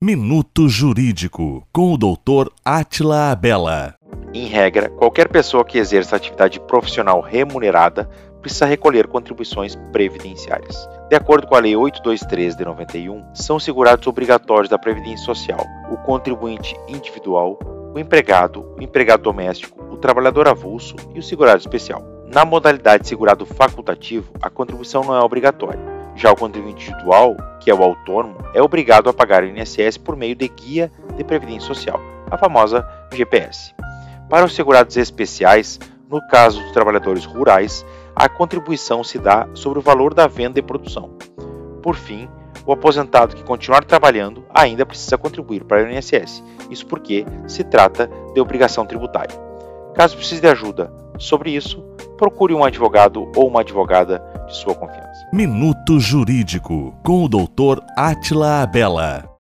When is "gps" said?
33.12-33.72